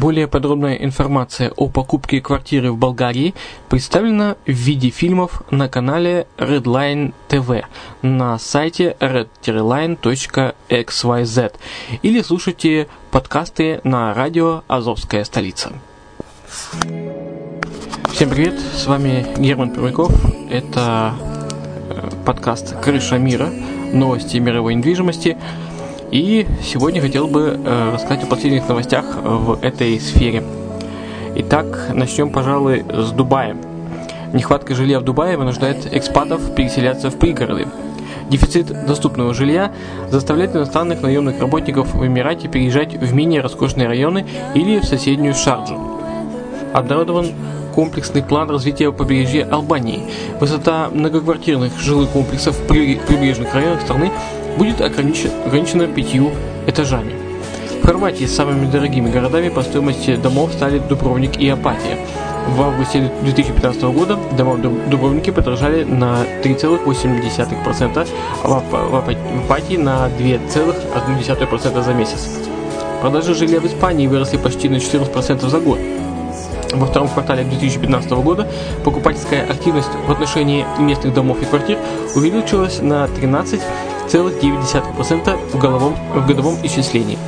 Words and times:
Более 0.00 0.26
подробная 0.28 0.76
информация 0.76 1.50
о 1.56 1.68
покупке 1.68 2.22
квартиры 2.22 2.72
в 2.72 2.78
Болгарии 2.78 3.34
представлена 3.68 4.36
в 4.46 4.50
виде 4.50 4.88
фильмов 4.88 5.42
на 5.50 5.68
канале 5.68 6.26
Redline 6.38 7.12
TV 7.28 7.64
на 8.00 8.38
сайте 8.38 8.96
red-line.xyz 8.98 11.52
или 12.00 12.22
слушайте 12.22 12.88
подкасты 13.10 13.82
на 13.84 14.14
радио 14.14 14.62
«Азовская 14.68 15.22
столица». 15.24 15.70
Всем 18.10 18.30
привет, 18.30 18.58
с 18.58 18.86
вами 18.86 19.26
Герман 19.36 19.74
Пермяков. 19.74 20.14
Это 20.48 21.12
э, 21.90 22.08
подкаст 22.24 22.74
«Крыша 22.80 23.18
мира», 23.18 23.50
новости 23.92 24.38
мировой 24.38 24.76
недвижимости– 24.76 25.36
и 26.10 26.46
сегодня 26.62 27.00
хотел 27.00 27.26
бы 27.26 27.60
э, 27.62 27.90
рассказать 27.94 28.24
о 28.24 28.26
последних 28.26 28.68
новостях 28.68 29.04
в 29.22 29.58
этой 29.62 29.98
сфере. 30.00 30.42
Итак, 31.36 31.90
начнем, 31.94 32.30
пожалуй, 32.30 32.84
с 32.92 33.12
Дубая. 33.12 33.56
Нехватка 34.32 34.74
жилья 34.74 35.00
в 35.00 35.04
Дубае 35.04 35.36
вынуждает 35.36 35.92
экспатов 35.92 36.54
переселяться 36.54 37.10
в 37.10 37.16
пригороды. 37.16 37.66
Дефицит 38.28 38.86
доступного 38.86 39.34
жилья 39.34 39.72
заставляет 40.08 40.54
иностранных 40.54 41.02
наемных 41.02 41.40
работников 41.40 41.94
в 41.94 42.06
Эмирате 42.06 42.48
переезжать 42.48 42.94
в 42.94 43.12
менее 43.12 43.40
роскошные 43.40 43.88
районы 43.88 44.24
или 44.54 44.78
в 44.78 44.84
соседнюю 44.84 45.34
Шарджу. 45.34 45.78
Обнародован 46.72 47.32
комплексный 47.74 48.22
план 48.22 48.50
развития 48.50 48.92
побережья 48.92 49.48
Албании. 49.50 50.02
Высота 50.38 50.90
многоквартирных 50.92 51.78
жилых 51.78 52.10
комплексов 52.10 52.56
в 52.56 52.66
прибрежных 52.66 53.54
районах 53.54 53.80
страны 53.82 54.10
будет 54.58 54.80
ограничена 54.80 55.86
пятью 55.86 56.30
этажами. 56.66 57.12
В 57.82 57.86
Хорватии 57.86 58.26
самыми 58.26 58.70
дорогими 58.70 59.10
городами 59.10 59.48
по 59.48 59.62
стоимости 59.62 60.16
домов 60.16 60.52
стали 60.52 60.78
Дубровник 60.78 61.38
и 61.38 61.48
Апатия. 61.48 61.96
В 62.48 62.60
августе 62.62 63.10
2015 63.22 63.82
года 63.82 64.18
дома 64.36 64.54
в 64.54 64.90
Дубровнике 64.90 65.32
подорожали 65.32 65.84
на 65.84 66.24
3,8%, 66.42 68.08
а 68.44 68.48
в 68.48 68.96
Апатии 68.96 69.76
на 69.76 70.08
2,1% 70.18 71.82
за 71.82 71.94
месяц. 71.94 72.28
Продажи 73.00 73.34
жилья 73.34 73.60
в 73.60 73.66
Испании 73.66 74.06
выросли 74.06 74.36
почти 74.36 74.68
на 74.68 74.76
14% 74.76 75.48
за 75.48 75.60
год. 75.60 75.78
Во 76.72 76.86
втором 76.86 77.08
квартале 77.08 77.44
2015 77.44 78.10
года 78.10 78.46
покупательская 78.84 79.44
активность 79.44 79.90
в 80.06 80.12
отношении 80.12 80.64
местных 80.78 81.14
домов 81.14 81.42
и 81.42 81.44
квартир 81.44 81.78
увеличилась 82.14 82.80
на 82.80 83.08
13 83.08 83.60
0,9% 84.12 85.52
в, 85.52 85.58
головом, 85.58 85.96
в 86.14 86.26
годовом 86.26 86.56
исчислении. 86.62 87.18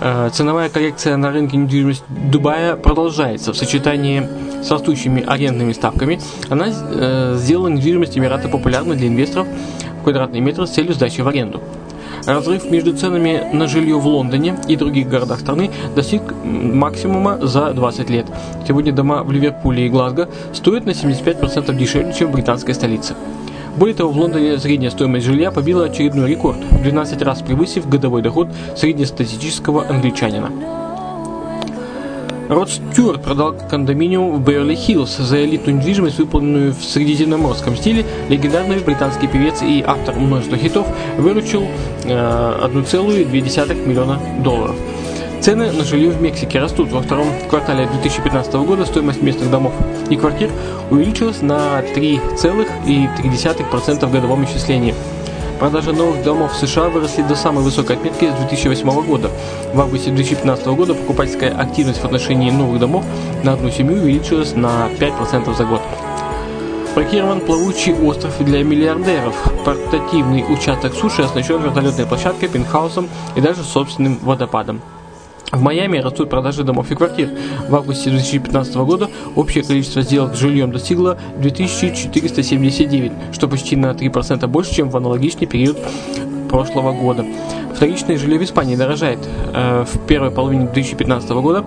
Э, 0.00 0.30
ценовая 0.32 0.68
коррекция 0.68 1.16
на 1.16 1.30
рынке 1.30 1.56
недвижимости 1.56 2.04
Дубая 2.08 2.76
продолжается 2.76 3.52
в 3.52 3.56
сочетании 3.56 4.26
с 4.62 4.70
растущими 4.70 5.22
арендными 5.26 5.72
ставками. 5.72 6.20
Она 6.48 6.68
э, 6.68 7.36
сделала 7.38 7.68
недвижимость 7.68 8.16
Эмирата 8.16 8.48
популярной 8.48 8.96
для 8.96 9.08
инвесторов 9.08 9.46
в 10.00 10.04
квадратный 10.04 10.40
метр 10.40 10.66
с 10.66 10.70
целью 10.70 10.94
сдачи 10.94 11.20
в 11.20 11.28
аренду. 11.28 11.60
Разрыв 12.26 12.70
между 12.70 12.94
ценами 12.94 13.48
на 13.52 13.66
жилье 13.66 13.96
в 13.98 14.06
Лондоне 14.06 14.56
и 14.68 14.76
других 14.76 15.08
городах 15.08 15.40
страны 15.40 15.70
достиг 15.96 16.22
максимума 16.44 17.38
за 17.40 17.72
20 17.72 18.10
лет. 18.10 18.26
Сегодня 18.66 18.92
дома 18.92 19.22
в 19.22 19.32
Ливерпуле 19.32 19.86
и 19.86 19.88
Глазго 19.88 20.28
стоят 20.52 20.84
на 20.84 20.90
75% 20.90 21.74
дешевле, 21.74 22.12
чем 22.12 22.28
в 22.28 22.32
британской 22.32 22.74
столице. 22.74 23.14
Более 23.76 23.94
того, 23.94 24.12
в 24.12 24.18
Лондоне 24.18 24.58
средняя 24.58 24.90
стоимость 24.90 25.26
жилья 25.26 25.50
побила 25.50 25.84
очередной 25.84 26.28
рекорд, 26.28 26.58
в 26.58 26.82
12 26.82 27.22
раз 27.22 27.40
превысив 27.40 27.88
годовой 27.88 28.22
доход 28.22 28.48
среднестатистического 28.76 29.86
англичанина. 29.88 30.50
Род 32.50 32.68
Стюарт 32.68 33.22
продал 33.22 33.54
кондоминиум 33.70 34.32
в 34.32 34.44
Беверли-Хиллз 34.44 35.18
за 35.18 35.44
элитную 35.44 35.78
недвижимость, 35.78 36.18
выполненную 36.18 36.72
в 36.72 36.82
средиземноморском 36.82 37.76
стиле. 37.76 38.04
Легендарный 38.28 38.80
британский 38.80 39.28
певец 39.28 39.62
и 39.62 39.84
автор 39.86 40.16
множества 40.16 40.56
хитов 40.58 40.88
выручил 41.16 41.62
э, 42.02 42.08
1,2 42.08 43.86
миллиона 43.86 44.18
долларов. 44.42 44.74
Цены 45.40 45.72
на 45.72 45.84
жилье 45.84 46.10
в 46.10 46.20
Мексике 46.20 46.58
растут. 46.58 46.92
Во 46.92 47.00
втором 47.00 47.28
квартале 47.48 47.86
2015 47.86 48.52
года 48.56 48.84
стоимость 48.84 49.22
местных 49.22 49.50
домов 49.50 49.72
и 50.10 50.16
квартир 50.16 50.50
увеличилась 50.90 51.40
на 51.40 51.80
3,3% 51.80 54.06
в 54.06 54.12
годовом 54.12 54.44
исчислении. 54.44 54.94
Продажи 55.58 55.94
новых 55.94 56.22
домов 56.24 56.52
в 56.52 56.56
США 56.56 56.90
выросли 56.90 57.22
до 57.22 57.36
самой 57.36 57.64
высокой 57.64 57.96
отметки 57.96 58.30
с 58.30 58.34
2008 58.34 59.06
года. 59.06 59.30
В 59.72 59.80
августе 59.80 60.10
2015 60.10 60.66
года 60.66 60.94
покупательская 60.94 61.56
активность 61.56 62.00
в 62.00 62.04
отношении 62.04 62.50
новых 62.50 62.78
домов 62.78 63.06
на 63.42 63.54
одну 63.54 63.70
семью 63.70 64.02
увеличилась 64.02 64.54
на 64.54 64.90
5% 64.98 65.56
за 65.56 65.64
год. 65.64 65.80
Спроектирован 66.90 67.40
плавучий 67.40 67.94
остров 67.94 68.34
для 68.44 68.62
миллиардеров. 68.62 69.34
Портативный 69.64 70.44
участок 70.46 70.92
суши 70.92 71.22
оснащен 71.22 71.62
вертолетной 71.62 72.04
площадкой, 72.04 72.48
пентхаусом 72.48 73.08
и 73.36 73.40
даже 73.40 73.62
собственным 73.62 74.18
водопадом. 74.20 74.82
В 75.52 75.60
Майами 75.60 75.98
растут 75.98 76.30
продажи 76.30 76.62
домов 76.62 76.92
и 76.92 76.94
квартир. 76.94 77.28
В 77.68 77.74
августе 77.74 78.10
2015 78.10 78.74
года 78.76 79.10
общее 79.34 79.64
количество 79.64 80.02
сделок 80.02 80.34
с 80.34 80.38
жильем 80.38 80.70
достигло 80.70 81.18
2479, 81.38 83.12
что 83.32 83.48
почти 83.48 83.74
на 83.74 83.90
3% 83.90 84.46
больше, 84.46 84.74
чем 84.74 84.90
в 84.90 84.96
аналогичный 84.96 85.48
период 85.48 85.76
прошлого 86.48 86.92
года. 86.92 87.24
Вторичное 87.74 88.16
жилье 88.16 88.38
в 88.38 88.44
Испании 88.44 88.76
дорожает. 88.76 89.18
Э, 89.52 89.84
в 89.84 90.06
первой 90.06 90.30
половине 90.30 90.66
2015 90.66 91.30
года 91.30 91.64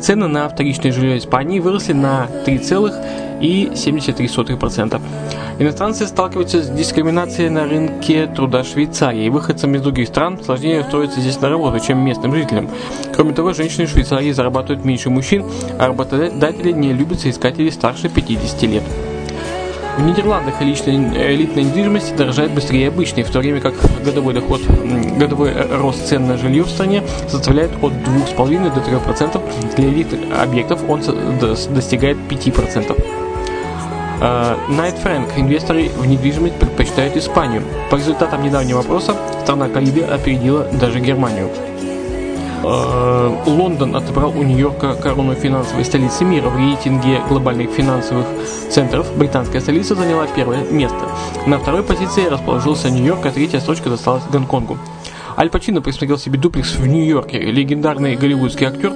цены 0.00 0.28
на 0.28 0.48
вторичное 0.48 0.92
жилье 0.92 1.18
Испании 1.18 1.60
выросли 1.60 1.92
на 1.92 2.26
3,73%. 2.46 5.02
Иностранцы 5.58 6.06
сталкиваются 6.06 6.62
с 6.62 6.68
дискриминацией 6.68 7.50
на 7.50 7.64
рынке 7.64 8.26
труда 8.26 8.64
Швейцарии. 8.64 9.28
Выходцам 9.28 9.74
из 9.74 9.82
других 9.82 10.08
стран 10.08 10.42
сложнее 10.42 10.80
устроиться 10.80 11.20
здесь 11.20 11.38
на 11.40 11.50
работу, 11.50 11.78
чем 11.78 11.98
местным 11.98 12.34
жителям. 12.34 12.70
Кроме 13.14 13.34
того, 13.34 13.52
женщины 13.52 13.86
в 13.86 13.90
Швейцарии 13.90 14.32
зарабатывают 14.32 14.84
меньше 14.84 15.10
мужчин, 15.10 15.44
а 15.78 15.86
работодатели 15.88 16.72
не 16.72 16.92
любят 16.92 17.20
соискателей 17.20 17.70
старше 17.70 18.08
50 18.08 18.62
лет. 18.62 18.82
В 19.98 20.00
Нидерландах 20.02 20.54
элитная, 20.60 21.34
элитная 21.34 21.64
недвижимость 21.64 22.16
дорожает 22.16 22.52
быстрее 22.52 22.88
обычной, 22.88 23.24
в 23.24 23.30
то 23.30 23.40
время 23.40 23.60
как 23.60 23.74
годовой 24.02 24.32
доход, 24.32 24.62
годовой 25.18 25.52
рост 25.52 26.06
цен 26.06 26.26
на 26.26 26.38
жилье 26.38 26.64
в 26.64 26.70
стране 26.70 27.02
составляет 27.28 27.72
от 27.82 27.92
2,5 27.92 28.74
до 28.74 28.80
3%. 28.80 29.76
Для 29.76 29.88
элитных 29.88 30.20
объектов 30.40 30.80
он 30.88 31.02
достигает 31.74 32.16
5%. 32.28 32.96
Найт 34.68 34.94
Фрэнк. 34.94 35.28
Инвесторы 35.36 35.90
в 35.90 36.06
недвижимость 36.06 36.54
предпочитают 36.54 37.16
Испанию. 37.16 37.62
По 37.90 37.96
результатам 37.96 38.42
недавнего 38.42 38.80
опроса 38.80 39.14
страна 39.42 39.68
Карибы 39.68 40.02
опередила 40.02 40.64
даже 40.80 41.00
Германию. 41.00 41.50
Э, 42.64 43.42
Лондон 43.46 43.96
отобрал 43.96 44.30
у 44.30 44.42
Нью-Йорка 44.42 44.94
корону 44.94 45.34
финансовой 45.34 45.84
столицы 45.84 46.24
мира. 46.24 46.48
В 46.48 46.56
рейтинге 46.56 47.20
глобальных 47.28 47.70
финансовых 47.70 48.26
центров 48.70 49.06
британская 49.16 49.60
столица 49.60 49.94
заняла 49.94 50.26
первое 50.26 50.64
место. 50.70 51.08
На 51.46 51.58
второй 51.58 51.82
позиции 51.82 52.26
расположился 52.26 52.90
Нью-Йорк, 52.90 53.26
а 53.26 53.30
третья 53.30 53.60
строчка 53.60 53.90
досталась 53.90 54.22
Гонконгу. 54.30 54.78
Аль 55.36 55.50
Пачино 55.50 55.80
присмотрел 55.80 56.18
себе 56.18 56.38
дуплекс 56.38 56.74
в 56.74 56.86
Нью-Йорке. 56.86 57.38
Легендарный 57.38 58.16
голливудский 58.16 58.66
актер 58.66 58.92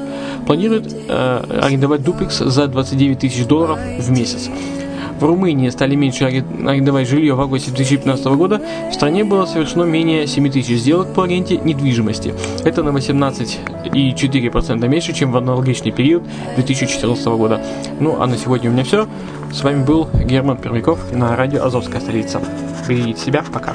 планирует 0.47 0.95
э, 1.09 1.61
арендовать 1.63 2.03
дуплекс 2.03 2.39
за 2.39 2.67
29 2.67 3.19
тысяч 3.19 3.47
долларов 3.47 3.79
в 3.99 4.11
месяц. 4.11 4.49
В 5.19 5.25
Румынии 5.25 5.71
стали 5.71 5.95
меньше 5.95 6.25
арендовать 6.25 7.09
жилье 7.09 7.35
в 7.35 7.41
августе 7.41 7.71
2015 7.71 8.27
года. 8.27 8.61
В 8.91 8.95
стране 8.95 9.25
было 9.25 9.47
совершено 9.47 9.85
менее 9.85 10.27
7 10.27 10.51
тысяч 10.51 10.77
сделок 10.77 11.15
по 11.15 11.25
аренде 11.25 11.57
недвижимости. 11.57 12.35
Это 12.65 12.83
на 12.83 12.91
18,4% 12.91 14.89
меньше, 14.89 15.13
чем 15.15 15.33
в 15.33 15.37
аналогичный 15.37 15.93
период 15.93 16.23
2014 16.57 17.27
года. 17.27 17.63
Ну, 17.99 18.21
а 18.21 18.27
на 18.27 18.37
сегодня 18.37 18.71
у 18.71 18.73
меня 18.73 18.85
все. 18.85 19.09
С 19.53 19.63
вами 19.63 19.85
был 19.85 20.09
Герман 20.25 20.59
Пермяков 20.59 21.13
на 21.13 21.35
радио 21.35 21.65
«Азовская 21.65 22.01
столица». 22.01 22.41
Берегите 22.89 23.21
себя, 23.21 23.45
пока. 23.53 23.75